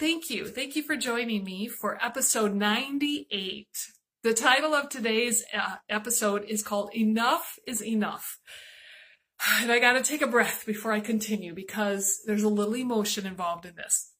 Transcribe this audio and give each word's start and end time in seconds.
Thank 0.00 0.30
you. 0.30 0.46
Thank 0.46 0.76
you 0.76 0.82
for 0.82 0.96
joining 0.96 1.44
me 1.44 1.68
for 1.68 2.02
episode 2.02 2.54
98. 2.54 3.66
The 4.22 4.32
title 4.32 4.72
of 4.72 4.88
today's 4.88 5.44
uh, 5.54 5.74
episode 5.90 6.42
is 6.44 6.62
called 6.62 6.94
Enough 6.94 7.58
is 7.66 7.82
Enough. 7.82 8.38
And 9.60 9.70
I 9.70 9.78
got 9.78 9.92
to 9.92 10.02
take 10.02 10.22
a 10.22 10.26
breath 10.26 10.64
before 10.64 10.92
I 10.92 11.00
continue 11.00 11.54
because 11.54 12.20
there's 12.24 12.42
a 12.42 12.48
little 12.48 12.76
emotion 12.76 13.26
involved 13.26 13.66
in 13.66 13.74
this. 13.74 14.10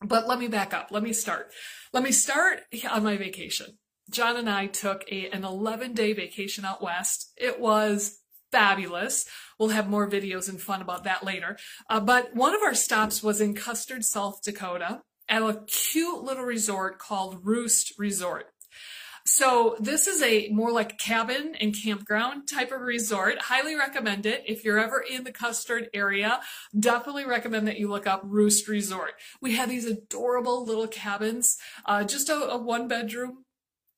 But 0.00 0.26
let 0.26 0.40
me 0.40 0.48
back 0.48 0.74
up. 0.74 0.88
Let 0.90 1.04
me 1.04 1.12
start. 1.12 1.52
Let 1.92 2.02
me 2.02 2.10
start 2.10 2.62
on 2.90 3.04
my 3.04 3.16
vacation. 3.16 3.78
John 4.10 4.36
and 4.36 4.50
I 4.50 4.66
took 4.66 5.04
a, 5.08 5.28
an 5.30 5.44
11 5.44 5.94
day 5.94 6.14
vacation 6.14 6.64
out 6.64 6.82
west. 6.82 7.30
It 7.36 7.60
was 7.60 8.18
fabulous. 8.50 9.24
We'll 9.56 9.68
have 9.68 9.88
more 9.88 10.10
videos 10.10 10.48
and 10.48 10.60
fun 10.60 10.82
about 10.82 11.04
that 11.04 11.22
later. 11.22 11.58
Uh, 11.88 12.00
but 12.00 12.34
one 12.34 12.56
of 12.56 12.62
our 12.62 12.74
stops 12.74 13.22
was 13.22 13.40
in 13.40 13.54
Custer, 13.54 14.02
South 14.02 14.42
Dakota 14.42 15.02
at 15.28 15.42
a 15.42 15.62
cute 15.66 16.22
little 16.22 16.44
resort 16.44 16.98
called 16.98 17.40
Roost 17.42 17.94
Resort. 17.98 18.46
So 19.24 19.76
this 19.78 20.06
is 20.06 20.20
a 20.22 20.48
more 20.48 20.72
like 20.72 20.98
cabin 20.98 21.54
and 21.60 21.74
campground 21.74 22.48
type 22.48 22.72
of 22.72 22.80
resort. 22.80 23.38
Highly 23.42 23.76
recommend 23.76 24.26
it. 24.26 24.42
If 24.46 24.64
you're 24.64 24.80
ever 24.80 25.00
in 25.00 25.24
the 25.24 25.32
Custer 25.32 25.86
area, 25.94 26.40
definitely 26.78 27.24
recommend 27.24 27.68
that 27.68 27.78
you 27.78 27.88
look 27.88 28.06
up 28.06 28.22
Roost 28.24 28.66
Resort. 28.66 29.12
We 29.40 29.54
had 29.54 29.70
these 29.70 29.86
adorable 29.86 30.64
little 30.64 30.88
cabins, 30.88 31.56
uh, 31.86 32.04
just 32.04 32.28
a, 32.28 32.50
a 32.50 32.58
one 32.58 32.88
bedroom 32.88 33.44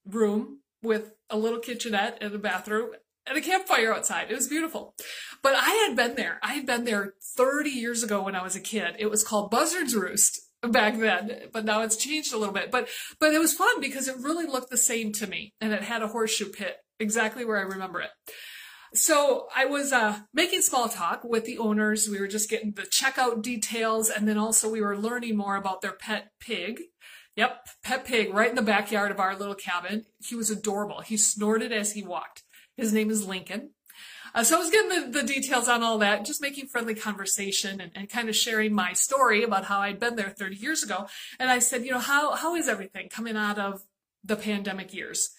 room 0.07 0.61
with 0.83 1.13
a 1.31 1.39
little 1.39 1.59
kitchenette 1.59 2.19
and 2.21 2.35
a 2.35 2.39
bathroom 2.39 2.91
and 3.27 3.39
a 3.39 3.41
campfire 3.41 3.95
outside. 3.95 4.31
It 4.31 4.35
was 4.35 4.49
beautiful. 4.49 4.95
But 5.43 5.55
I 5.57 5.87
had 5.89 5.97
been 5.97 6.17
there. 6.17 6.39
I 6.43 6.53
had 6.55 6.67
been 6.67 6.85
there 6.85 7.15
30 7.37 7.71
years 7.71 8.03
ago 8.03 8.23
when 8.23 8.37
I 8.37 8.43
was 8.43 8.55
a 8.55 8.61
kid. 8.61 8.97
It 8.99 9.11
was 9.11 9.25
called 9.25 9.51
Buzzard's 9.51 9.97
Roost 9.97 10.44
back 10.73 10.99
then, 10.99 11.49
but 11.53 11.65
now 11.65 11.83
it's 11.83 11.97
changed 11.97 12.33
a 12.33 12.39
little 12.39 12.55
bit. 12.55 12.71
But 12.71 12.89
but 13.21 13.33
it 13.33 13.39
was 13.39 13.55
fun 13.55 13.81
because 13.81 14.09
it 14.09 14.17
really 14.19 14.47
looked 14.47 14.71
the 14.71 14.77
same 14.77 15.13
to 15.13 15.27
me, 15.27 15.53
and 15.61 15.73
it 15.73 15.83
had 15.83 16.03
a 16.03 16.09
horseshoe 16.09 16.51
pit 16.51 16.77
exactly 16.99 17.45
where 17.45 17.59
I 17.59 17.63
remember 17.63 18.01
it. 18.01 18.11
So 18.95 19.49
I 19.55 19.65
was 19.65 19.93
uh, 19.93 20.21
making 20.33 20.63
small 20.63 20.89
talk 20.89 21.25
with 21.25 21.45
the 21.45 21.59
owners. 21.59 22.09
We 22.09 22.21
were 22.21 22.29
just 22.29 22.49
getting 22.49 22.73
the 22.73 22.83
checkout 22.83 23.43
details, 23.43 24.09
and 24.09 24.29
then 24.29 24.39
also 24.39 24.71
we 24.71 24.81
were 24.81 24.97
learning 24.97 25.37
more 25.37 25.57
about 25.57 25.83
their 25.83 25.93
pet 25.93 26.29
pig. 26.41 26.81
Yep, 27.37 27.67
pet 27.83 28.05
pig 28.05 28.33
right 28.33 28.49
in 28.49 28.55
the 28.55 28.63
backyard 28.63 29.11
of 29.11 29.19
our 29.19 29.37
little 29.37 29.57
cabin. 29.57 30.05
He 30.25 30.37
was 30.37 30.51
adorable. 30.51 31.01
He 31.01 31.17
snorted 31.17 31.73
as 31.73 31.93
he 31.93 32.05
walked. 32.05 32.45
His 32.77 32.93
name 32.93 33.11
is 33.11 33.27
Lincoln. 33.27 33.71
Uh, 34.35 34.43
so 34.43 34.57
I 34.57 34.59
was 34.59 34.71
getting 34.71 35.13
the, 35.13 35.21
the, 35.21 35.27
details 35.27 35.69
on 35.69 35.85
all 35.85 35.99
that, 35.99 36.25
just 36.25 36.43
making 36.43 36.67
friendly 36.67 36.95
conversation 36.95 37.81
and, 37.81 37.93
and, 37.95 38.11
kind 38.11 38.29
of 38.29 38.35
sharing 38.35 38.73
my 38.73 38.93
story 38.93 39.45
about 39.45 39.67
how 39.67 39.79
I'd 39.79 40.01
been 40.01 40.17
there 40.17 40.31
30 40.31 40.57
years 40.57 40.83
ago. 40.83 41.07
And 41.39 41.51
I 41.51 41.61
said, 41.61 41.85
you 41.85 41.93
know, 41.93 42.01
how, 42.01 42.35
how 42.35 42.57
is 42.57 42.69
everything 42.69 43.09
coming 43.09 43.37
out 43.37 43.59
of 43.59 43.85
the 44.25 44.35
pandemic 44.35 44.93
years? 44.93 45.31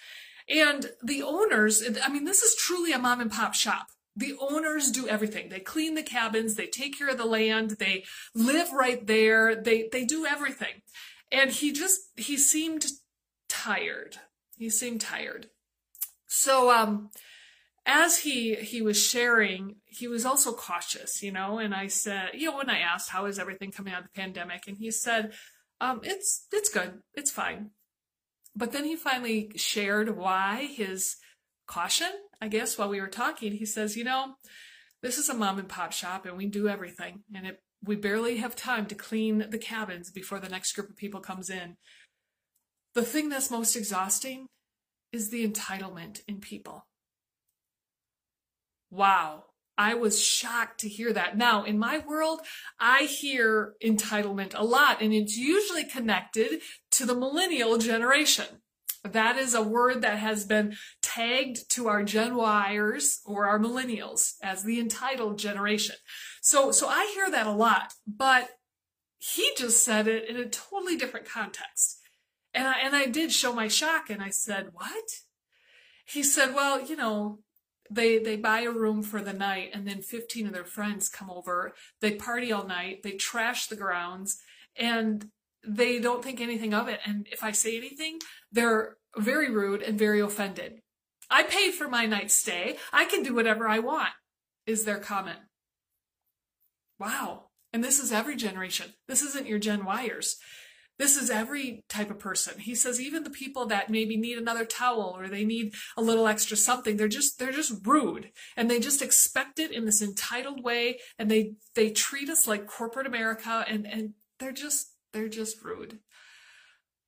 And 0.48 0.92
the 1.04 1.23
owners, 1.23 1.84
I 2.04 2.08
mean, 2.08 2.23
this 2.23 2.42
is 2.42 2.56
truly 2.56 2.94
a 2.94 3.00
mom 3.00 3.20
and 3.20 3.32
pop 3.32 3.54
shop. 3.54 3.88
The 4.16 4.36
owners 4.40 4.92
do 4.92 5.10
everything. 5.10 5.50
They 5.50 5.60
clean 5.60 5.96
the 5.96 6.04
cabins, 6.04 6.56
they 6.56 6.68
take 6.68 6.98
care 6.98 7.10
of 7.10 7.18
the 7.18 7.26
land, 7.26 7.72
they 7.72 8.06
live 8.34 8.72
right 8.72 9.06
there, 9.06 9.56
they, 9.56 9.90
they 9.92 10.06
do 10.06 10.26
everything. 10.26 10.84
And 11.32 11.52
he 11.52 11.73
just, 11.73 12.00
he 12.16 12.38
seemed 12.38 12.86
tired. 13.50 14.16
He 14.58 14.70
seemed 14.70 15.02
tired. 15.02 15.50
So, 16.28 16.72
um, 16.72 17.10
as 17.86 18.19
he 18.19 18.55
he 18.55 18.81
was 18.81 19.02
sharing, 19.02 19.75
he 19.86 20.08
was 20.08 20.25
also 20.25 20.53
cautious, 20.53 21.22
you 21.22 21.31
know. 21.31 21.59
And 21.59 21.73
I 21.73 21.88
said, 21.88 22.31
you 22.33 22.50
know, 22.50 22.58
when 22.58 22.69
I 22.69 22.80
asked 22.80 23.09
how 23.09 23.25
is 23.25 23.38
everything 23.38 23.72
coming 23.72 23.94
out 23.94 24.02
of 24.02 24.09
the 24.14 24.19
pandemic, 24.22 24.64
and 24.67 24.77
he 24.77 24.92
said, 24.92 25.33
um, 25.80 26.02
it's 26.03 26.47
it's 26.52 26.69
good, 26.69 27.00
it's 27.14 27.31
fine. 27.31 27.72
But 28.55 28.72
then 28.72 28.86
he 28.86 28.95
finally 28.95 29.52
shared 29.55 30.17
why 30.17 30.69
his 30.72 31.17
caution, 31.67 32.11
I 32.42 32.47
guess, 32.47 32.77
while 32.77 32.89
we 32.89 33.02
were 33.02 33.08
talking. 33.08 33.52
He 33.52 33.65
says, 33.65 33.98
you 33.98 34.04
know, 34.04 34.36
this 35.02 35.17
is 35.17 35.30
a 35.30 35.33
mom 35.33 35.60
and 35.60 35.70
pop 35.70 35.92
shop, 35.92 36.26
and 36.26 36.37
we 36.37 36.48
do 36.48 36.67
everything, 36.67 37.23
and 37.33 37.45
it 37.45 37.60
we 37.83 37.95
barely 37.95 38.37
have 38.37 38.55
time 38.55 38.87
to 38.87 38.95
clean 38.95 39.45
the 39.49 39.60
cabins 39.60 40.10
before 40.10 40.39
the 40.39 40.49
next 40.49 40.73
group 40.73 40.89
of 40.89 40.98
people 40.98 41.20
comes 41.20 41.52
in. 41.52 41.77
The 42.95 43.04
thing 43.04 43.30
that's 43.30 43.52
most 43.52 43.76
exhausting 43.76 44.48
is 45.11 45.30
the 45.30 45.48
entitlement 45.48 46.21
in 46.27 46.39
people. 46.39 46.87
Wow. 48.95 49.44
I 49.78 49.95
was 49.95 50.23
shocked 50.23 50.80
to 50.80 50.89
hear 50.89 51.11
that. 51.11 51.38
Now, 51.38 51.66
in 51.66 51.78
my 51.78 51.98
world, 51.98 52.39
I 52.80 53.04
hear 53.04 53.73
entitlement 53.83 54.54
a 54.56 54.64
lot, 54.64 55.02
and 55.02 55.14
it's 55.14 55.36
usually 55.36 55.83
connected 55.83 56.61
to 56.92 57.05
the 57.05 57.14
millennial 57.14 57.78
generation. 57.78 58.45
That 59.04 59.36
is 59.36 59.54
a 59.54 59.61
word 59.61 60.02
that 60.02 60.17
has 60.20 60.45
been 60.45 60.78
tagged 61.04 61.70
to 61.72 61.89
our 61.89 62.04
Gen 62.04 62.32
Yers 62.32 63.17
or 63.26 63.48
our 63.48 63.60
millennials 63.60 64.36
as 64.42 64.64
the 64.64 64.80
entitled 64.80 65.39
generation. 65.39 65.95
So, 66.42 66.72
so 66.72 66.88
I 66.88 67.11
hear 67.14 67.30
that 67.30 67.48
a 67.48 67.52
lot, 67.52 67.94
but 68.08 68.50
he 69.17 69.52
just 69.58 69.84
said 69.84 70.08
it 70.08 70.30
in 70.30 70.38
a 70.38 70.45
totally 70.45 70.95
different 70.95 71.28
context. 71.28 72.00
And 72.54 72.66
I, 72.66 72.80
and 72.82 72.95
I 72.95 73.08
did 73.08 73.34
show 73.34 73.54
my 73.54 73.67
shock 73.67 74.10
and 74.10 74.23
I 74.23 74.30
said, 74.30 74.70
what? 74.72 75.04
He 76.05 76.23
said, 76.23 76.55
well, 76.55 76.84
you 76.84 76.95
know, 76.95 77.39
they 77.90 78.18
they 78.18 78.36
buy 78.36 78.62
a 78.62 78.72
room 78.72 79.04
for 79.04 79.22
the 79.22 79.34
night 79.34 79.72
and 79.73 79.88
then 79.88 80.02
15 80.02 80.48
of 80.48 80.54
their 80.54 80.66
friends 80.66 81.10
come 81.10 81.30
over. 81.30 81.73
They 82.02 82.16
party 82.16 82.52
all 82.52 82.66
night. 82.66 83.04
They 83.04 83.12
trash 83.12 83.68
the 83.68 83.76
grounds 83.76 84.38
and 84.76 85.30
they 85.68 86.00
don't 86.00 86.23
think 86.23 86.42
anything 86.42 86.73
of 86.73 86.88
it. 86.88 87.00
And 87.06 87.28
if 87.32 87.44
i 87.44 87.52
say 87.52 87.78
anything 87.78 88.20
they're 88.52 88.98
very 89.18 89.50
rude 89.50 89.82
and 89.82 89.98
very 89.98 90.20
offended. 90.20 90.82
I 91.30 91.44
paid 91.44 91.72
for 91.72 91.88
my 91.88 92.06
night 92.06 92.32
stay. 92.32 92.78
I 92.94 93.06
can 93.06 93.23
do 93.23 93.34
whatever 93.34 93.68
i 93.68 93.80
want 93.80 94.14
is 94.66 94.84
their 94.84 95.00
comment. 95.00 95.40
Wow. 97.00 97.50
And 97.73 97.84
this 97.84 98.00
is 98.00 98.12
every 98.12 98.36
generation. 98.36 98.94
This 99.08 99.22
isn't 99.22 99.48
your 99.48 99.60
gen 99.60 99.82
yers 99.82 100.36
this 100.98 101.17
is 101.17 101.30
every 101.30 101.83
type 101.89 102.10
of 102.10 102.20
person. 102.20 102.60
He 102.60 102.76
says 102.76 103.02
even 103.02 103.23
the 103.23 103.30
people 103.30 103.66
that 103.67 103.89
maybe 103.89 104.16
need 104.16 104.38
another 104.38 104.66
towel 104.66 105.16
or 105.17 105.28
they 105.28 105.44
need 105.44 105.73
a 105.98 106.02
little 106.02 106.28
extra 106.28 106.56
something, 106.56 106.98
they're 106.98 107.08
just 107.08 107.38
they're 107.38 107.52
just 107.52 107.86
rude 107.86 108.32
and 108.56 108.70
they 108.70 108.80
just 108.80 109.02
expect 109.02 109.60
it 109.60 109.72
in 109.72 109.86
this 109.86 110.02
entitled 110.02 110.64
way 110.64 111.00
and 111.20 111.30
they 111.30 111.54
they 111.73 111.89
treat 111.89 112.30
us 112.30 112.48
like 112.48 112.67
corporate 112.67 113.08
America 113.08 113.66
and 113.67 113.86
and 113.86 114.14
they're 114.39 114.52
just 114.52 114.94
they're 115.14 115.30
just 115.30 115.61
rude. 115.64 116.00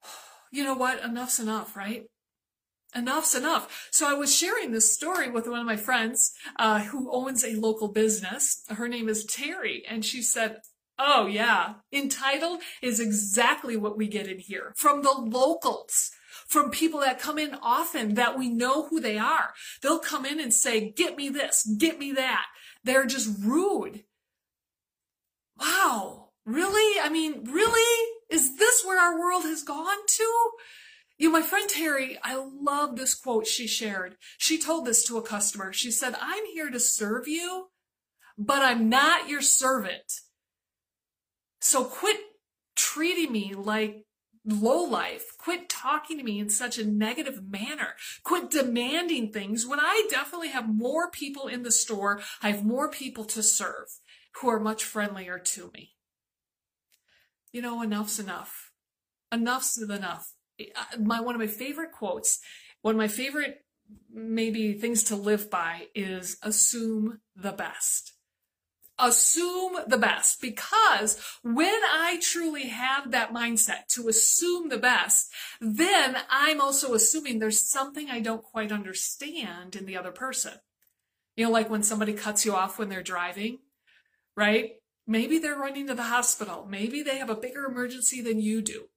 You 0.49 0.63
know 0.63 0.75
what? 0.75 1.03
Enough's 1.03 1.39
enough, 1.41 1.75
right? 1.75 2.05
enough's 2.95 3.35
enough. 3.35 3.89
So 3.91 4.09
I 4.09 4.13
was 4.13 4.35
sharing 4.35 4.71
this 4.71 4.93
story 4.93 5.29
with 5.29 5.47
one 5.47 5.59
of 5.59 5.65
my 5.65 5.75
friends 5.75 6.33
uh, 6.57 6.83
who 6.85 7.11
owns 7.11 7.43
a 7.43 7.59
local 7.59 7.89
business. 7.89 8.63
Her 8.69 8.87
name 8.87 9.09
is 9.09 9.25
Terry, 9.25 9.83
and 9.87 10.03
she 10.03 10.21
said, 10.21 10.61
Oh, 10.99 11.27
yeah. 11.27 11.75
Entitled 11.93 12.61
is 12.81 12.99
exactly 12.99 13.77
what 13.77 13.97
we 13.97 14.07
get 14.07 14.27
in 14.27 14.39
here 14.39 14.73
from 14.75 15.03
the 15.03 15.11
locals, 15.11 16.11
from 16.47 16.71
people 16.71 17.01
that 17.01 17.19
come 17.19 17.37
in 17.37 17.55
often 17.61 18.15
that 18.15 18.37
we 18.37 18.49
know 18.49 18.87
who 18.87 18.99
they 18.99 19.17
are. 19.17 19.53
They'll 19.81 19.99
come 19.99 20.25
in 20.25 20.39
and 20.39 20.53
say, 20.53 20.91
Get 20.91 21.15
me 21.15 21.29
this, 21.29 21.69
get 21.77 21.99
me 21.99 22.13
that. 22.13 22.45
They're 22.83 23.05
just 23.05 23.29
rude. 23.43 24.03
Wow. 25.59 26.29
Really? 26.45 26.99
I 27.01 27.09
mean, 27.09 27.43
really? 27.43 28.11
Is 28.29 28.57
this 28.57 28.83
where 28.85 28.99
our 28.99 29.19
world 29.19 29.43
has 29.43 29.63
gone 29.63 29.97
to? 30.07 30.51
You 31.17 31.29
know, 31.29 31.39
my 31.39 31.41
friend 31.41 31.67
Terry, 31.69 32.17
I 32.23 32.35
love 32.35 32.95
this 32.95 33.15
quote 33.15 33.47
she 33.47 33.67
shared. 33.67 34.15
She 34.37 34.61
told 34.61 34.85
this 34.85 35.03
to 35.05 35.17
a 35.17 35.23
customer. 35.23 35.73
She 35.73 35.91
said, 35.91 36.15
I'm 36.21 36.45
here 36.53 36.69
to 36.69 36.79
serve 36.79 37.27
you, 37.27 37.67
but 38.37 38.61
I'm 38.61 38.87
not 38.87 39.27
your 39.27 39.41
servant. 39.41 40.21
So 41.67 41.83
quit 41.83 42.15
treating 42.77 43.33
me 43.33 43.53
like 43.53 44.05
low 44.45 44.85
life. 44.85 45.33
Quit 45.37 45.67
talking 45.67 46.17
to 46.17 46.23
me 46.23 46.39
in 46.39 46.49
such 46.49 46.77
a 46.77 46.87
negative 46.87 47.43
manner. 47.45 47.95
Quit 48.23 48.49
demanding 48.49 49.33
things 49.33 49.67
when 49.67 49.81
I 49.81 50.07
definitely 50.09 50.47
have 50.47 50.73
more 50.73 51.11
people 51.11 51.49
in 51.49 51.63
the 51.63 51.71
store. 51.73 52.21
I 52.41 52.51
have 52.51 52.63
more 52.63 52.89
people 52.89 53.25
to 53.25 53.43
serve 53.43 53.99
who 54.39 54.47
are 54.47 54.61
much 54.61 54.85
friendlier 54.85 55.39
to 55.39 55.69
me. 55.73 55.97
You 57.51 57.61
know, 57.61 57.81
enough's 57.81 58.17
enough. 58.17 58.71
Enough's 59.29 59.77
enough. 59.77 60.31
My, 60.97 61.19
one 61.19 61.35
of 61.35 61.41
my 61.41 61.47
favorite 61.47 61.91
quotes, 61.91 62.39
one 62.81 62.95
of 62.95 62.97
my 62.97 63.09
favorite 63.09 63.65
maybe 64.09 64.71
things 64.75 65.03
to 65.03 65.17
live 65.17 65.49
by 65.49 65.87
is 65.93 66.37
assume 66.41 67.19
the 67.35 67.51
best 67.51 68.13
assume 68.99 69.77
the 69.87 69.97
best 69.97 70.41
because 70.41 71.19
when 71.43 71.67
I 71.67 72.19
truly 72.21 72.67
have 72.67 73.11
that 73.11 73.33
mindset 73.33 73.87
to 73.89 74.07
assume 74.07 74.69
the 74.69 74.77
best, 74.77 75.31
then 75.61 76.17
I'm 76.29 76.59
also 76.59 76.93
assuming 76.93 77.39
there's 77.39 77.61
something 77.61 78.09
I 78.09 78.19
don't 78.19 78.43
quite 78.43 78.71
understand 78.71 79.75
in 79.75 79.85
the 79.85 79.97
other 79.97 80.11
person. 80.11 80.53
You 81.35 81.45
know, 81.45 81.51
like 81.51 81.69
when 81.69 81.83
somebody 81.83 82.13
cuts 82.13 82.45
you 82.45 82.55
off 82.55 82.79
when 82.79 82.89
they're 82.89 83.03
driving, 83.03 83.59
right? 84.35 84.71
Maybe 85.05 85.37
they're 85.37 85.57
running 85.57 85.87
to 85.87 85.95
the 85.95 86.03
hospital. 86.03 86.67
Maybe 86.69 87.03
they 87.03 87.17
have 87.17 87.29
a 87.29 87.35
bigger 87.35 87.65
emergency 87.65 88.21
than 88.21 88.41
you 88.41 88.61
do. 88.61 88.87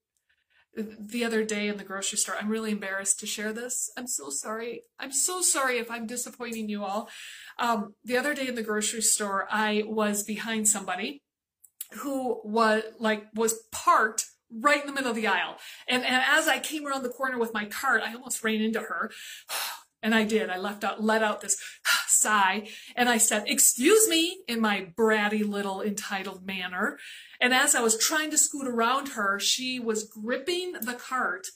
The 0.76 1.25
other 1.25 1.44
day 1.44 1.69
in 1.69 1.78
the 1.78 1.84
grocery 1.84 2.19
store, 2.19 2.37
I'm 2.40 2.49
really 2.49 2.70
embarrassed 2.70 3.19
to 3.20 3.26
share 3.26 3.52
this. 3.52 3.90
I'm 3.96 4.06
so 4.06 4.31
sorry. 4.31 4.82
I'm 4.99 5.12
so 5.12 5.43
sorry 5.43 5.78
if 5.78 5.90
I'm 5.90 6.06
disappointing 6.06 6.69
you 6.69 6.84
all. 6.84 7.08
Um, 7.58 7.94
the 8.05 8.17
other 8.17 8.34
day 8.34 8.46
in 8.46 8.55
the 8.55 8.62
grocery 8.62 9.02
store, 9.02 9.49
I 9.50 9.82
was 9.87 10.22
behind 10.22 10.69
somebody 10.69 11.22
who 11.93 12.40
was 12.44 12.84
like 13.00 13.26
was 13.34 13.64
parked 13.72 14.26
right 14.52 14.81
in 14.81 14.87
the 14.87 14.93
middle 14.93 15.11
of 15.11 15.17
the 15.17 15.26
aisle. 15.26 15.56
And, 15.88 16.05
and 16.05 16.22
as 16.26 16.49
I 16.49 16.58
came 16.58 16.87
around 16.87 17.02
the 17.02 17.08
corner 17.08 17.38
with 17.38 17.55
my 17.55 17.64
cart, 17.64 18.02
I 18.05 18.14
almost 18.14 18.43
ran 18.43 18.61
into 18.61 18.81
her. 18.81 19.11
And 20.02 20.14
I 20.14 20.25
did. 20.25 20.49
I 20.49 20.58
left 20.58 20.82
out, 20.82 21.02
let 21.02 21.23
out 21.23 21.41
this 21.41 21.61
sigh 22.06 22.69
and 22.97 23.08
I 23.08 23.19
said, 23.19 23.44
excuse 23.47 24.08
me 24.08 24.38
in 24.49 24.61
my 24.61 24.88
bratty 24.97 25.47
little 25.47 25.82
entitled 25.82 26.44
manner. 26.44 26.99
And 27.41 27.55
as 27.55 27.75
I 27.75 27.82
was 27.82 27.99
trying 27.99 28.31
to 28.31 28.38
scoot 28.38 28.67
around 28.67 29.11
her, 29.11 29.38
she 29.38 29.79
was 29.79 30.05
gripping 30.05 30.73
the 30.73 30.94
cart 30.94 31.49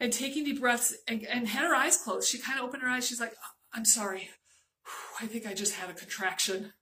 and 0.00 0.12
taking 0.12 0.44
deep 0.44 0.60
breaths 0.60 0.96
and, 1.08 1.24
and 1.26 1.48
had 1.48 1.66
her 1.66 1.74
eyes 1.74 1.96
closed. 1.96 2.28
She 2.28 2.38
kind 2.38 2.58
of 2.58 2.64
opened 2.64 2.82
her 2.82 2.88
eyes. 2.88 3.06
She's 3.06 3.20
like, 3.20 3.34
I'm 3.72 3.84
sorry. 3.84 4.30
I 5.20 5.26
think 5.26 5.46
I 5.46 5.54
just 5.54 5.74
had 5.74 5.90
a 5.90 5.94
contraction. 5.94 6.72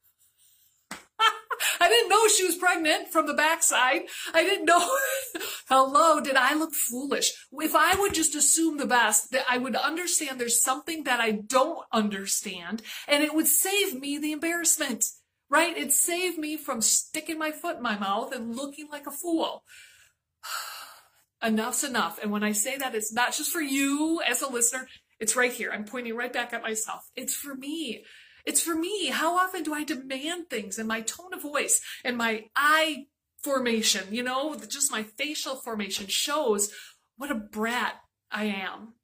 I 1.80 1.88
didn't 1.88 2.08
know 2.08 2.28
she 2.28 2.44
was 2.44 2.56
pregnant 2.56 3.08
from 3.08 3.26
the 3.26 3.34
backside. 3.34 4.02
I 4.34 4.42
didn't 4.42 4.66
know. 4.66 4.78
Hello, 5.68 6.20
did 6.20 6.36
I 6.36 6.54
look 6.54 6.74
foolish? 6.74 7.32
If 7.52 7.74
I 7.74 7.94
would 7.98 8.14
just 8.14 8.34
assume 8.34 8.78
the 8.78 8.86
best, 8.86 9.30
that 9.32 9.44
I 9.48 9.58
would 9.58 9.76
understand 9.76 10.40
there's 10.40 10.62
something 10.62 11.04
that 11.04 11.20
I 11.20 11.32
don't 11.32 11.84
understand, 11.92 12.82
and 13.08 13.22
it 13.22 13.34
would 13.34 13.46
save 13.46 13.98
me 13.98 14.18
the 14.18 14.32
embarrassment, 14.32 15.04
right? 15.48 15.76
It 15.76 15.92
saved 15.92 16.38
me 16.38 16.56
from 16.56 16.80
sticking 16.80 17.38
my 17.38 17.52
foot 17.52 17.76
in 17.76 17.82
my 17.82 17.98
mouth 17.98 18.34
and 18.34 18.56
looking 18.56 18.88
like 18.90 19.06
a 19.06 19.12
fool. 19.12 19.64
Enough's 21.42 21.84
enough. 21.84 22.18
And 22.22 22.32
when 22.32 22.42
I 22.42 22.52
say 22.52 22.76
that, 22.78 22.94
it's 22.94 23.12
not 23.12 23.34
just 23.34 23.52
for 23.52 23.60
you 23.60 24.20
as 24.26 24.42
a 24.42 24.50
listener. 24.50 24.88
It's 25.18 25.36
right 25.36 25.52
here. 25.52 25.70
I'm 25.72 25.84
pointing 25.84 26.16
right 26.16 26.32
back 26.32 26.52
at 26.52 26.62
myself. 26.62 27.02
It's 27.14 27.34
for 27.34 27.54
me. 27.54 28.04
It's 28.46 28.62
for 28.62 28.74
me. 28.74 29.08
How 29.08 29.36
often 29.36 29.64
do 29.64 29.74
I 29.74 29.84
demand 29.84 30.48
things 30.48 30.78
and 30.78 30.88
my 30.88 31.00
tone 31.02 31.34
of 31.34 31.42
voice 31.42 31.80
and 32.04 32.16
my 32.16 32.44
eye 32.54 33.06
formation, 33.42 34.06
you 34.10 34.22
know, 34.22 34.56
just 34.68 34.90
my 34.90 35.02
facial 35.02 35.56
formation 35.56 36.06
shows 36.06 36.72
what 37.16 37.30
a 37.30 37.34
brat 37.34 37.94
I 38.30 38.46
am. 38.46 38.94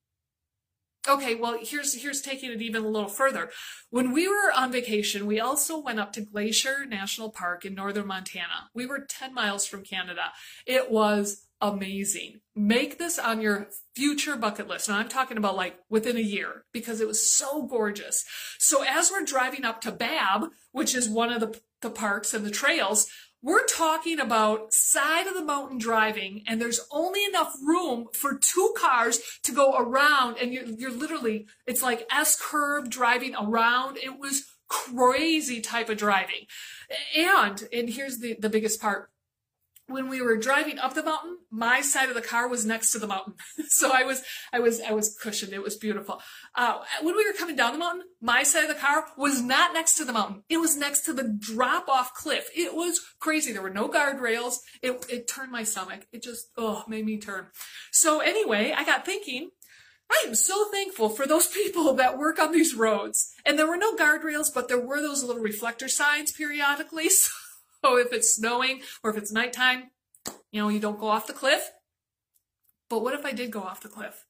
Okay, 1.09 1.35
well, 1.35 1.59
here's 1.61 2.01
here's 2.01 2.21
taking 2.21 2.53
it 2.53 2.63
even 2.63 2.85
a 2.85 2.89
little 2.89 3.09
further. 3.09 3.51
When 3.91 4.13
we 4.13 4.29
were 4.29 4.53
on 4.55 4.71
vacation, 4.71 5.27
we 5.27 5.41
also 5.41 5.81
went 5.81 5.99
up 5.99 6.13
to 6.13 6.21
Glacier 6.21 6.85
National 6.87 7.31
Park 7.31 7.65
in 7.65 7.75
northern 7.75 8.07
Montana. 8.07 8.71
We 8.73 8.87
were 8.87 9.07
10 9.09 9.35
miles 9.35 9.67
from 9.67 9.83
Canada. 9.83 10.33
It 10.65 10.93
was 10.93 11.49
amazing. 11.61 12.42
Make 12.55 12.99
this 12.99 13.19
on 13.19 13.41
your 13.41 13.69
future 13.95 14.37
bucket 14.37 14.69
list. 14.69 14.89
And 14.89 14.97
I'm 14.97 15.09
talking 15.09 15.37
about 15.39 15.57
like 15.57 15.79
within 15.89 16.17
a 16.17 16.21
year 16.21 16.65
because 16.73 17.01
it 17.01 17.07
was 17.07 17.31
so 17.31 17.63
gorgeous. 17.67 18.25
So 18.59 18.85
as 18.85 19.11
we're 19.11 19.25
driving 19.25 19.65
up 19.65 19.81
to 19.83 19.93
Babb, 19.93 20.49
which 20.73 20.95
is 20.95 21.09
one 21.09 21.33
of 21.33 21.41
the, 21.41 21.59
the 21.81 21.91
parks 21.91 22.35
and 22.35 22.45
the 22.45 22.51
trails, 22.51 23.09
we're 23.43 23.67
talking 23.67 24.21
about 24.21 24.73
side 24.73 25.27
of 25.27 25.35
the 25.35 25.45
mountain 25.45 25.79
driving 25.79 26.45
and 26.47 26.61
there's 26.61 26.81
only 26.93 27.25
enough 27.25 27.53
room 27.61 28.07
for 28.13 28.39
two 28.39 28.73
cars 28.79 29.21
to 29.43 29.53
go 29.53 29.75
around 29.77 30.37
and 30.39 30.53
you're, 30.53 30.65
you're 30.65 30.93
literally, 30.93 31.47
it's 31.67 31.83
like 31.83 32.07
S 32.11 32.39
curve 32.41 32.89
driving 32.89 33.35
around. 33.35 33.97
It 33.97 34.19
was 34.19 34.45
crazy 34.69 35.61
type 35.61 35.89
of 35.89 35.99
driving. 35.99 36.47
And, 37.17 37.63
and 37.73 37.91
here's 37.91 38.19
the, 38.19 38.37
the 38.39 38.49
biggest 38.49 38.81
part 38.81 39.11
when 39.93 40.09
we 40.09 40.23
were 40.23 40.37
driving 40.37 40.79
up 40.79 40.95
the 40.95 41.03
mountain, 41.03 41.39
my 41.51 41.81
side 41.81 42.09
of 42.09 42.15
the 42.15 42.23
car 42.23 42.49
was 42.49 42.65
next 42.65 42.93
to 42.93 42.99
the 42.99 43.07
mountain. 43.07 43.35
so 43.69 43.93
I 43.93 44.05
was, 44.05 44.23
I 44.53 44.61
was, 44.61 44.81
I 44.81 44.93
was 44.93 45.17
cushioned. 45.23 45.53
It 45.53 45.63
was 45.63 45.77
beautiful. 45.77 46.21
Uh, 46.55 46.79
when 47.03 47.17
we 47.17 47.25
were 47.25 47.33
coming 47.33 47.57
down 47.57 47.73
the 47.73 47.79
mountain, 47.79 48.05
my 48.21 48.43
side 48.43 48.65
of 48.65 48.69
the 48.69 48.81
car 48.81 49.07
was 49.17 49.43
not 49.43 49.73
next 49.73 49.95
to 49.97 50.05
the 50.05 50.13
mountain. 50.13 50.43
It 50.49 50.59
was 50.59 50.77
next 50.77 51.03
to 51.03 51.13
the 51.13 51.37
drop 51.39 51.89
off 51.89 52.15
cliff. 52.15 52.49
It 52.55 52.75
was 52.75 53.01
crazy. 53.21 53.53
There 53.53 53.63
were 53.63 53.71
no 53.71 53.89
guardrails. 53.89 54.57
It, 54.83 55.05
it 55.09 55.29
turned 55.29 55.53
my 55.53 55.65
stomach. 55.65 56.07
It 56.13 56.23
just, 56.23 56.49
oh, 56.57 56.85
made 56.89 57.05
me 57.05 57.19
turn. 57.19 57.47
So 57.91 58.21
anyway, 58.21 58.75
I 58.77 58.85
got 58.85 59.05
thinking, 59.05 59.51
I 60.13 60.25
am 60.27 60.35
so 60.35 60.71
thankful 60.71 61.09
for 61.09 61.27
those 61.27 61.47
people 61.55 61.95
that 61.95 62.19
work 62.19 62.39
on 62.39 62.53
these 62.53 62.75
roads. 62.75 63.33
And 63.45 63.59
there 63.59 63.67
were 63.67 63.77
no 63.77 63.97
guardrails, 63.97 64.53
but 64.53 64.69
there 64.69 64.81
were 64.81 65.01
those 65.01 65.25
little 65.25 65.43
reflector 65.43 65.89
signs 65.89 66.33
periodically. 66.33 67.09
So 67.23 67.31
so 67.85 67.91
oh, 67.95 67.97
if 67.97 68.13
it's 68.13 68.35
snowing 68.35 68.83
or 69.03 69.11
if 69.11 69.17
it's 69.17 69.33
nighttime, 69.33 69.91
you 70.51 70.61
know, 70.61 70.69
you 70.69 70.81
don't 70.81 71.01
go 71.01 71.09
off 71.09 71.27
the 71.27 71.33
cliff. 71.33 71.71
But 72.89 73.03
what 73.03 73.15
if 73.15 73.25
I 73.25 73.33
did 73.33 73.51
go 73.51 73.63
off 73.63 73.81
the 73.81 73.89
cliff? 73.89 74.27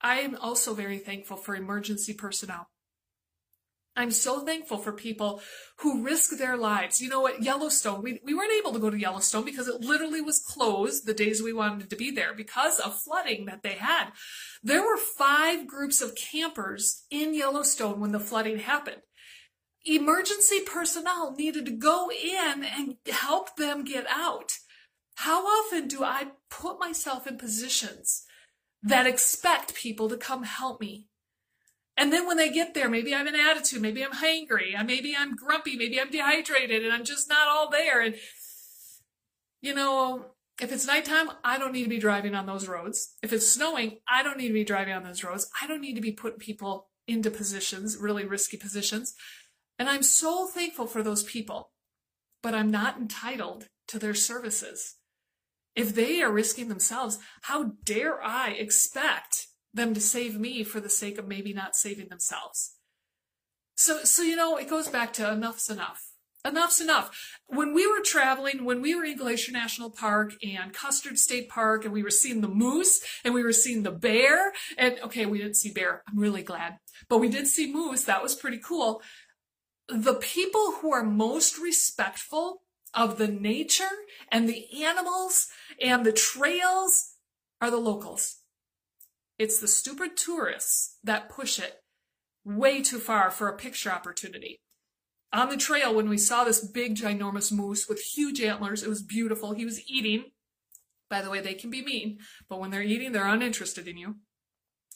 I 0.00 0.20
am 0.20 0.36
also 0.36 0.74
very 0.74 0.98
thankful 0.98 1.36
for 1.36 1.54
emergency 1.54 2.14
personnel. 2.14 2.68
I'm 3.96 4.12
so 4.12 4.44
thankful 4.44 4.78
for 4.78 4.92
people 4.92 5.42
who 5.78 6.04
risk 6.04 6.38
their 6.38 6.56
lives. 6.56 7.00
You 7.00 7.08
know 7.08 7.20
what? 7.20 7.42
Yellowstone, 7.42 8.00
we, 8.00 8.20
we 8.24 8.32
weren't 8.32 8.52
able 8.52 8.72
to 8.72 8.78
go 8.78 8.90
to 8.90 8.98
Yellowstone 8.98 9.44
because 9.44 9.66
it 9.66 9.80
literally 9.80 10.20
was 10.20 10.38
closed 10.38 11.04
the 11.04 11.12
days 11.12 11.42
we 11.42 11.52
wanted 11.52 11.90
to 11.90 11.96
be 11.96 12.12
there 12.12 12.32
because 12.32 12.78
of 12.78 13.00
flooding 13.00 13.46
that 13.46 13.64
they 13.64 13.74
had. 13.74 14.10
There 14.62 14.82
were 14.82 14.96
five 14.96 15.66
groups 15.66 16.00
of 16.00 16.14
campers 16.14 17.04
in 17.10 17.34
Yellowstone 17.34 17.98
when 17.98 18.12
the 18.12 18.20
flooding 18.20 18.60
happened 18.60 19.02
emergency 19.94 20.60
personnel 20.60 21.34
needed 21.36 21.66
to 21.66 21.72
go 21.72 22.10
in 22.10 22.64
and 22.64 22.96
help 23.10 23.56
them 23.56 23.84
get 23.84 24.06
out. 24.08 24.52
How 25.16 25.44
often 25.44 25.88
do 25.88 26.04
I 26.04 26.28
put 26.50 26.78
myself 26.78 27.26
in 27.26 27.38
positions 27.38 28.24
that 28.82 29.06
expect 29.06 29.74
people 29.74 30.08
to 30.08 30.16
come 30.16 30.44
help 30.44 30.80
me? 30.80 31.08
And 31.96 32.12
then 32.12 32.26
when 32.26 32.36
they 32.36 32.50
get 32.50 32.74
there, 32.74 32.88
maybe 32.88 33.12
I 33.12 33.18
have 33.18 33.26
an 33.26 33.34
attitude, 33.34 33.82
maybe 33.82 34.04
I'm 34.04 34.12
hangry, 34.12 34.72
maybe 34.86 35.16
I'm 35.18 35.34
grumpy, 35.34 35.76
maybe 35.76 36.00
I'm 36.00 36.10
dehydrated 36.10 36.84
and 36.84 36.92
I'm 36.92 37.04
just 37.04 37.28
not 37.28 37.48
all 37.48 37.68
there. 37.68 38.00
And, 38.00 38.14
you 39.60 39.74
know, 39.74 40.26
if 40.60 40.70
it's 40.70 40.86
nighttime, 40.86 41.30
I 41.42 41.58
don't 41.58 41.72
need 41.72 41.82
to 41.82 41.88
be 41.88 41.98
driving 41.98 42.36
on 42.36 42.46
those 42.46 42.68
roads. 42.68 43.16
If 43.20 43.32
it's 43.32 43.48
snowing, 43.48 43.98
I 44.08 44.22
don't 44.22 44.38
need 44.38 44.48
to 44.48 44.54
be 44.54 44.64
driving 44.64 44.94
on 44.94 45.02
those 45.02 45.24
roads. 45.24 45.50
I 45.60 45.66
don't 45.66 45.80
need 45.80 45.94
to 45.94 46.00
be 46.00 46.12
putting 46.12 46.38
people 46.38 46.88
into 47.08 47.30
positions, 47.30 47.96
really 47.96 48.24
risky 48.24 48.56
positions. 48.56 49.14
And 49.78 49.88
I'm 49.88 50.02
so 50.02 50.46
thankful 50.46 50.86
for 50.86 51.02
those 51.02 51.22
people, 51.22 51.70
but 52.42 52.54
I'm 52.54 52.70
not 52.70 52.98
entitled 52.98 53.68
to 53.88 53.98
their 53.98 54.14
services. 54.14 54.96
If 55.76 55.94
they 55.94 56.20
are 56.22 56.32
risking 56.32 56.68
themselves, 56.68 57.18
how 57.42 57.72
dare 57.84 58.20
I 58.22 58.50
expect 58.50 59.46
them 59.72 59.94
to 59.94 60.00
save 60.00 60.38
me 60.38 60.64
for 60.64 60.80
the 60.80 60.88
sake 60.88 61.18
of 61.18 61.28
maybe 61.28 61.52
not 61.52 61.76
saving 61.76 62.08
themselves? 62.08 62.74
So, 63.76 64.02
so, 64.02 64.22
you 64.22 64.34
know, 64.34 64.56
it 64.56 64.68
goes 64.68 64.88
back 64.88 65.12
to 65.14 65.30
enough's 65.30 65.70
enough. 65.70 66.02
Enough's 66.44 66.80
enough. 66.80 67.36
When 67.46 67.74
we 67.74 67.86
were 67.86 68.00
traveling, 68.00 68.64
when 68.64 68.82
we 68.82 68.94
were 68.94 69.04
in 69.04 69.16
Glacier 69.16 69.52
National 69.52 69.90
Park 69.90 70.32
and 70.42 70.72
Custer 70.72 71.14
State 71.14 71.48
Park, 71.48 71.84
and 71.84 71.92
we 71.92 72.02
were 72.02 72.10
seeing 72.10 72.40
the 72.40 72.48
moose 72.48 73.00
and 73.24 73.34
we 73.34 73.42
were 73.42 73.52
seeing 73.52 73.84
the 73.84 73.92
bear, 73.92 74.52
and 74.76 74.98
okay, 75.04 75.26
we 75.26 75.38
didn't 75.38 75.56
see 75.56 75.72
bear. 75.72 76.02
I'm 76.08 76.18
really 76.18 76.42
glad. 76.42 76.78
But 77.08 77.18
we 77.18 77.28
did 77.28 77.46
see 77.46 77.72
moose. 77.72 78.04
That 78.04 78.22
was 78.22 78.34
pretty 78.34 78.58
cool 78.58 79.00
the 79.88 80.14
people 80.14 80.76
who 80.80 80.92
are 80.92 81.04
most 81.04 81.58
respectful 81.58 82.62
of 82.94 83.18
the 83.18 83.28
nature 83.28 83.84
and 84.30 84.48
the 84.48 84.66
animals 84.84 85.46
and 85.82 86.04
the 86.04 86.12
trails 86.12 87.14
are 87.60 87.70
the 87.70 87.76
locals. 87.78 88.36
It's 89.38 89.60
the 89.60 89.68
stupid 89.68 90.16
tourists 90.16 90.96
that 91.04 91.28
push 91.28 91.58
it 91.58 91.76
way 92.44 92.82
too 92.82 92.98
far 92.98 93.30
for 93.30 93.48
a 93.48 93.56
picture 93.56 93.90
opportunity. 93.90 94.60
On 95.32 95.48
the 95.50 95.56
trail, 95.56 95.94
when 95.94 96.08
we 96.08 96.18
saw 96.18 96.44
this 96.44 96.66
big, 96.66 96.96
ginormous 96.96 97.52
moose 97.52 97.86
with 97.88 98.00
huge 98.00 98.40
antlers, 98.40 98.82
it 98.82 98.88
was 98.88 99.02
beautiful. 99.02 99.52
He 99.52 99.64
was 99.64 99.82
eating. 99.88 100.24
By 101.10 101.20
the 101.22 101.30
way, 101.30 101.40
they 101.40 101.54
can 101.54 101.70
be 101.70 101.82
mean, 101.82 102.18
but 102.48 102.60
when 102.60 102.70
they're 102.70 102.82
eating, 102.82 103.12
they're 103.12 103.26
uninterested 103.26 103.86
in 103.88 103.96
you. 103.96 104.16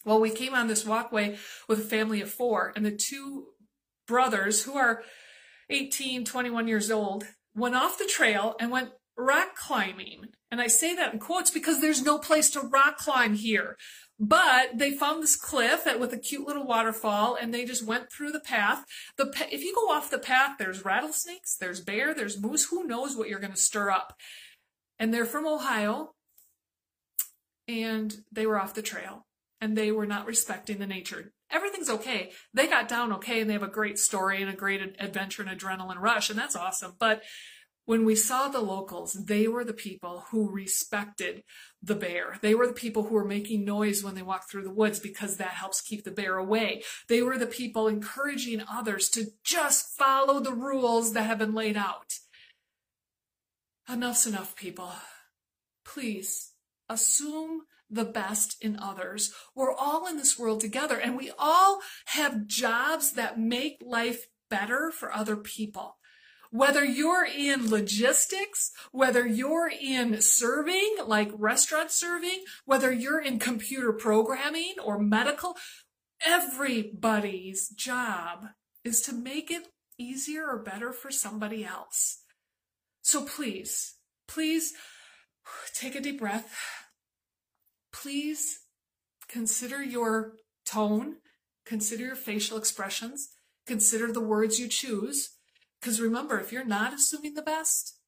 Well, 0.04 0.20
we 0.20 0.30
came 0.30 0.54
on 0.54 0.68
this 0.68 0.84
walkway 0.84 1.36
with 1.68 1.78
a 1.78 1.84
family 1.84 2.20
of 2.20 2.30
four, 2.30 2.72
and 2.74 2.84
the 2.84 2.90
two 2.90 3.48
brothers 4.06 4.64
who 4.64 4.76
are 4.76 5.02
18, 5.70 6.24
21 6.24 6.68
years 6.68 6.90
old 6.90 7.24
went 7.54 7.74
off 7.74 7.98
the 7.98 8.06
trail 8.06 8.54
and 8.60 8.70
went 8.70 8.90
rock 9.16 9.56
climbing. 9.56 10.26
And 10.50 10.60
I 10.60 10.66
say 10.66 10.94
that 10.94 11.12
in 11.12 11.18
quotes 11.18 11.50
because 11.50 11.80
there's 11.80 12.02
no 12.02 12.18
place 12.18 12.50
to 12.50 12.60
rock 12.60 12.98
climb 12.98 13.34
here. 13.34 13.76
But 14.18 14.78
they 14.78 14.92
found 14.92 15.22
this 15.22 15.36
cliff 15.36 15.86
with 15.98 16.12
a 16.12 16.18
cute 16.18 16.46
little 16.46 16.66
waterfall 16.66 17.36
and 17.40 17.52
they 17.52 17.64
just 17.64 17.84
went 17.84 18.12
through 18.12 18.32
the 18.32 18.40
path. 18.40 18.84
The 19.16 19.32
if 19.50 19.62
you 19.62 19.74
go 19.74 19.90
off 19.92 20.10
the 20.10 20.18
path, 20.18 20.56
there's 20.58 20.84
rattlesnakes, 20.84 21.56
there's 21.56 21.80
bear, 21.80 22.14
there's 22.14 22.40
moose, 22.40 22.66
who 22.66 22.86
knows 22.86 23.16
what 23.16 23.28
you're 23.28 23.40
going 23.40 23.52
to 23.52 23.58
stir 23.58 23.90
up. 23.90 24.14
And 24.98 25.12
they're 25.12 25.24
from 25.24 25.46
Ohio 25.46 26.14
and 27.66 28.14
they 28.30 28.46
were 28.46 28.60
off 28.60 28.74
the 28.74 28.82
trail 28.82 29.26
and 29.62 29.78
they 29.78 29.92
were 29.92 30.06
not 30.06 30.26
respecting 30.26 30.78
the 30.78 30.86
nature. 30.88 31.32
Everything's 31.48 31.88
okay. 31.88 32.32
They 32.52 32.66
got 32.66 32.88
down 32.88 33.12
okay 33.14 33.40
and 33.40 33.48
they 33.48 33.54
have 33.54 33.62
a 33.62 33.68
great 33.68 33.96
story 33.96 34.42
and 34.42 34.50
a 34.50 34.56
great 34.56 34.82
adventure 34.98 35.42
and 35.42 35.58
adrenaline 35.58 36.00
rush, 36.00 36.28
and 36.28 36.38
that's 36.38 36.56
awesome. 36.56 36.94
But 36.98 37.22
when 37.84 38.04
we 38.04 38.16
saw 38.16 38.48
the 38.48 38.60
locals, 38.60 39.12
they 39.12 39.46
were 39.46 39.64
the 39.64 39.72
people 39.72 40.24
who 40.30 40.50
respected 40.50 41.44
the 41.80 41.94
bear. 41.94 42.38
They 42.42 42.56
were 42.56 42.66
the 42.66 42.72
people 42.72 43.04
who 43.04 43.14
were 43.14 43.24
making 43.24 43.64
noise 43.64 44.02
when 44.02 44.16
they 44.16 44.22
walked 44.22 44.50
through 44.50 44.64
the 44.64 44.74
woods 44.74 44.98
because 44.98 45.36
that 45.36 45.50
helps 45.50 45.80
keep 45.80 46.02
the 46.02 46.10
bear 46.10 46.38
away. 46.38 46.82
They 47.08 47.22
were 47.22 47.38
the 47.38 47.46
people 47.46 47.86
encouraging 47.86 48.64
others 48.68 49.08
to 49.10 49.26
just 49.44 49.96
follow 49.96 50.40
the 50.40 50.52
rules 50.52 51.12
that 51.12 51.24
have 51.24 51.38
been 51.38 51.54
laid 51.54 51.76
out. 51.76 52.14
Enough's 53.88 54.26
enough, 54.26 54.56
people. 54.56 54.90
Please 55.84 56.52
assume 56.88 57.62
the 57.92 58.04
best 58.04 58.56
in 58.60 58.78
others. 58.80 59.32
We're 59.54 59.74
all 59.74 60.06
in 60.08 60.16
this 60.16 60.38
world 60.38 60.60
together 60.60 60.98
and 60.98 61.16
we 61.16 61.30
all 61.38 61.80
have 62.06 62.46
jobs 62.46 63.12
that 63.12 63.38
make 63.38 63.78
life 63.84 64.28
better 64.48 64.90
for 64.90 65.12
other 65.12 65.36
people. 65.36 65.98
Whether 66.50 66.84
you're 66.84 67.24
in 67.26 67.70
logistics, 67.70 68.72
whether 68.90 69.26
you're 69.26 69.70
in 69.70 70.20
serving, 70.20 70.96
like 71.06 71.30
restaurant 71.34 71.90
serving, 71.90 72.44
whether 72.66 72.92
you're 72.92 73.20
in 73.20 73.38
computer 73.38 73.92
programming 73.92 74.74
or 74.82 74.98
medical, 74.98 75.56
everybody's 76.24 77.68
job 77.70 78.48
is 78.84 79.00
to 79.02 79.14
make 79.14 79.50
it 79.50 79.68
easier 79.96 80.46
or 80.46 80.62
better 80.62 80.92
for 80.92 81.10
somebody 81.10 81.64
else. 81.64 82.18
So 83.00 83.24
please, 83.24 83.94
please 84.28 84.74
take 85.74 85.94
a 85.94 86.00
deep 86.00 86.20
breath 86.20 86.54
please 88.02 88.60
consider 89.28 89.82
your 89.82 90.32
tone, 90.66 91.16
consider 91.64 92.04
your 92.04 92.16
facial 92.16 92.58
expressions, 92.58 93.28
consider 93.66 94.12
the 94.12 94.20
words 94.20 94.58
you 94.58 94.68
choose. 94.68 95.30
Because 95.80 96.00
remember, 96.00 96.38
if 96.38 96.52
you're 96.52 96.64
not 96.64 96.92
assuming 96.92 97.34
the 97.34 97.42
best, 97.42 97.98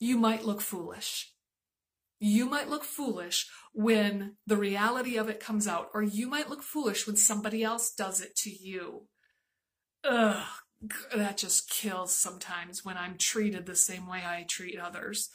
you 0.00 0.18
might 0.18 0.44
look 0.44 0.60
foolish. 0.60 1.32
You 2.20 2.46
might 2.46 2.68
look 2.68 2.84
foolish 2.84 3.48
when 3.72 4.36
the 4.46 4.56
reality 4.56 5.16
of 5.16 5.28
it 5.28 5.40
comes 5.40 5.68
out, 5.68 5.88
or 5.94 6.02
you 6.02 6.28
might 6.28 6.50
look 6.50 6.62
foolish 6.62 7.06
when 7.06 7.16
somebody 7.16 7.62
else 7.62 7.92
does 7.92 8.20
it 8.20 8.34
to 8.38 8.50
you. 8.50 9.06
Ugh, 10.04 10.44
that 11.14 11.36
just 11.36 11.70
kills 11.70 12.14
sometimes 12.14 12.84
when 12.84 12.96
I'm 12.96 13.16
treated 13.18 13.66
the 13.66 13.76
same 13.76 14.08
way 14.08 14.22
I 14.24 14.46
treat 14.48 14.80
others. 14.80 15.30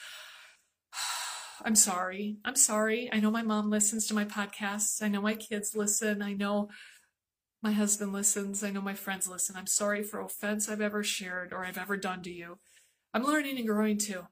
I'm 1.63 1.75
sorry. 1.75 2.37
I'm 2.43 2.55
sorry. 2.55 3.09
I 3.11 3.19
know 3.19 3.31
my 3.31 3.41
mom 3.41 3.69
listens 3.69 4.07
to 4.07 4.13
my 4.13 4.25
podcasts. 4.25 5.01
I 5.01 5.07
know 5.07 5.21
my 5.21 5.35
kids 5.35 5.75
listen. 5.75 6.21
I 6.21 6.33
know 6.33 6.69
my 7.61 7.71
husband 7.71 8.11
listens. 8.11 8.63
I 8.63 8.69
know 8.69 8.81
my 8.81 8.93
friends 8.93 9.27
listen. 9.27 9.55
I'm 9.55 9.67
sorry 9.67 10.03
for 10.03 10.19
offense 10.19 10.67
I've 10.67 10.81
ever 10.81 11.03
shared 11.03 11.53
or 11.53 11.65
I've 11.65 11.77
ever 11.77 11.95
done 11.95 12.21
to 12.23 12.31
you. 12.31 12.59
I'm 13.13 13.23
learning 13.23 13.57
and 13.57 13.67
growing 13.67 13.97
too. 13.97 14.27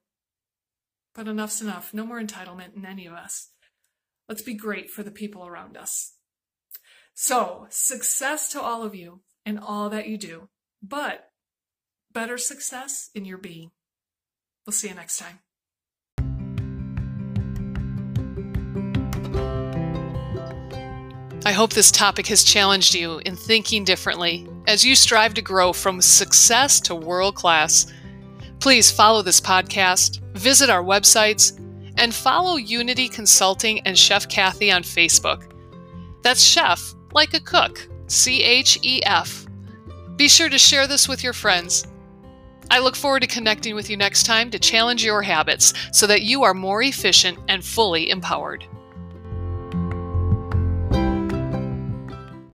But 1.16 1.28
enough's 1.28 1.62
enough. 1.62 1.94
No 1.94 2.06
more 2.06 2.22
entitlement 2.22 2.76
in 2.76 2.86
any 2.86 3.06
of 3.06 3.14
us. 3.14 3.50
Let's 4.28 4.42
be 4.42 4.54
great 4.54 4.90
for 4.90 5.04
the 5.04 5.12
people 5.12 5.48
around 5.48 5.78
us. 5.78 6.16
So, 7.14 7.68
success 7.70 8.50
to 8.52 8.62
all 8.62 8.84
of 8.84 8.96
you 8.96 9.22
and 9.46 9.60
all 9.60 9.90
that 9.90 10.08
you 10.08 10.18
do, 10.18 10.48
but 10.82 11.30
better 12.14 12.38
success 12.38 13.10
in 13.14 13.26
your 13.26 13.38
being. 13.38 13.72
We'll 14.66 14.74
see 14.74 14.88
you 14.88 14.96
next 14.96 15.18
time. 15.18 15.40
I 21.52 21.54
hope 21.54 21.74
this 21.74 21.92
topic 21.92 22.28
has 22.28 22.46
challenged 22.46 22.96
you 22.96 23.18
in 23.26 23.36
thinking 23.36 23.84
differently 23.84 24.48
as 24.68 24.86
you 24.86 24.96
strive 24.96 25.34
to 25.34 25.42
grow 25.42 25.74
from 25.74 26.00
success 26.00 26.80
to 26.80 26.96
world 26.96 27.36
class. 27.36 27.92
Please 28.62 28.90
follow 28.90 29.22
this 29.22 29.42
podcast, 29.42 30.22
visit 30.32 30.70
our 30.70 30.82
websites, 30.82 31.60
and 31.98 32.16
follow 32.16 32.56
Unity 32.56 33.10
Consulting 33.10 33.82
and 33.82 34.00
Chef 34.00 34.30
Kathy 34.30 34.72
on 34.72 34.84
Facebook. 34.84 35.52
That's 36.22 36.42
chef 36.42 36.96
like 37.12 37.34
a 37.34 37.42
cook, 37.42 37.86
C 38.08 38.42
H 38.44 38.80
E 38.84 39.02
F. 39.06 39.46
Be 40.16 40.30
sure 40.30 40.48
to 40.48 40.58
share 40.58 40.88
this 40.88 41.10
with 41.10 41.22
your 41.22 41.34
friends. 41.34 41.86
I 42.70 42.80
look 42.80 42.96
forward 42.96 43.24
to 43.24 43.28
connecting 43.28 43.76
with 43.76 43.90
you 43.90 43.98
next 43.98 44.24
time 44.24 44.52
to 44.52 44.58
challenge 44.58 45.04
your 45.04 45.22
habits 45.22 45.74
so 45.92 46.08
that 46.08 46.22
you 46.22 46.44
are 46.44 46.54
more 46.54 46.82
efficient 46.82 47.38
and 47.50 47.62
fully 47.62 48.10
empowered. 48.10 48.66